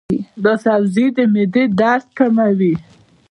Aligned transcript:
دا 0.43 0.53
سبزی 0.65 1.05
د 1.17 1.19
معدې 1.33 1.63
درد 1.79 2.05
کموي. 2.17 2.73